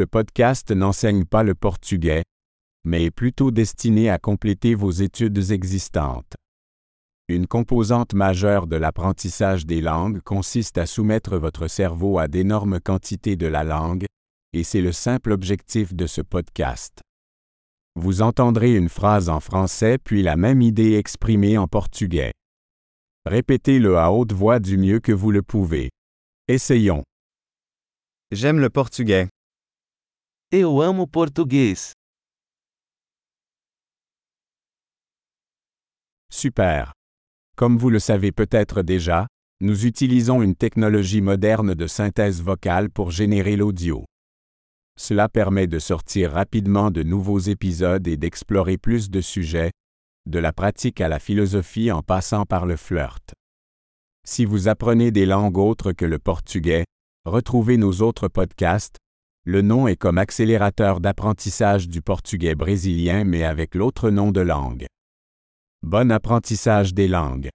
Ce 0.00 0.04
podcast 0.06 0.70
n'enseigne 0.70 1.26
pas 1.26 1.42
le 1.42 1.54
portugais, 1.54 2.22
mais 2.86 3.04
est 3.04 3.10
plutôt 3.10 3.50
destiné 3.50 4.08
à 4.08 4.18
compléter 4.18 4.74
vos 4.74 4.90
études 4.90 5.50
existantes. 5.50 6.36
Une 7.28 7.46
composante 7.46 8.14
majeure 8.14 8.66
de 8.66 8.76
l'apprentissage 8.76 9.66
des 9.66 9.82
langues 9.82 10.22
consiste 10.22 10.78
à 10.78 10.86
soumettre 10.86 11.36
votre 11.36 11.68
cerveau 11.68 12.18
à 12.18 12.28
d'énormes 12.28 12.80
quantités 12.80 13.36
de 13.36 13.46
la 13.46 13.62
langue, 13.62 14.06
et 14.54 14.64
c'est 14.64 14.80
le 14.80 14.92
simple 14.92 15.32
objectif 15.32 15.92
de 15.92 16.06
ce 16.06 16.22
podcast. 16.22 17.02
Vous 17.94 18.22
entendrez 18.22 18.74
une 18.74 18.88
phrase 18.88 19.28
en 19.28 19.40
français 19.40 19.98
puis 20.02 20.22
la 20.22 20.36
même 20.36 20.62
idée 20.62 20.94
exprimée 20.94 21.58
en 21.58 21.68
portugais. 21.68 22.32
Répétez-le 23.26 23.98
à 23.98 24.10
haute 24.12 24.32
voix 24.32 24.60
du 24.60 24.78
mieux 24.78 25.00
que 25.00 25.12
vous 25.12 25.30
le 25.30 25.42
pouvez. 25.42 25.90
Essayons. 26.48 27.04
J'aime 28.32 28.60
le 28.60 28.70
portugais. 28.70 29.28
Eu 30.52 30.82
amo 30.82 31.06
português. 31.06 31.92
Super. 36.28 36.92
Comme 37.56 37.78
vous 37.78 37.88
le 37.88 38.00
savez 38.00 38.32
peut-être 38.32 38.82
déjà, 38.82 39.28
nous 39.60 39.86
utilisons 39.86 40.42
une 40.42 40.56
technologie 40.56 41.20
moderne 41.20 41.74
de 41.74 41.86
synthèse 41.86 42.42
vocale 42.42 42.90
pour 42.90 43.12
générer 43.12 43.54
l'audio. 43.54 44.06
Cela 44.98 45.28
permet 45.28 45.68
de 45.68 45.78
sortir 45.78 46.32
rapidement 46.32 46.90
de 46.90 47.04
nouveaux 47.04 47.38
épisodes 47.38 48.08
et 48.08 48.16
d'explorer 48.16 48.76
plus 48.76 49.08
de 49.08 49.20
sujets, 49.20 49.70
de 50.26 50.40
la 50.40 50.52
pratique 50.52 51.00
à 51.00 51.06
la 51.06 51.20
philosophie 51.20 51.92
en 51.92 52.02
passant 52.02 52.44
par 52.44 52.66
le 52.66 52.74
flirt. 52.74 53.34
Si 54.26 54.44
vous 54.44 54.66
apprenez 54.66 55.12
des 55.12 55.26
langues 55.26 55.58
autres 55.58 55.92
que 55.92 56.04
le 56.04 56.18
portugais, 56.18 56.86
retrouvez 57.24 57.76
nos 57.76 58.02
autres 58.02 58.26
podcasts. 58.26 58.96
Le 59.44 59.62
nom 59.62 59.88
est 59.88 59.96
comme 59.96 60.18
accélérateur 60.18 61.00
d'apprentissage 61.00 61.88
du 61.88 62.02
portugais 62.02 62.54
brésilien 62.54 63.24
mais 63.24 63.42
avec 63.42 63.74
l'autre 63.74 64.10
nom 64.10 64.32
de 64.32 64.40
langue. 64.42 64.86
Bon 65.82 66.12
apprentissage 66.12 66.92
des 66.92 67.08
langues. 67.08 67.48